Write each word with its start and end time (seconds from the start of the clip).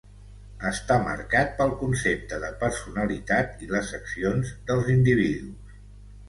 Està 0.67 0.95
marcat 1.01 1.51
pel 1.59 1.73
concepte 1.81 2.39
de 2.45 2.49
personalitat 2.63 3.53
i 3.67 3.71
les 3.75 3.93
accions 3.99 4.55
dels 4.71 4.91
individus. 4.97 5.79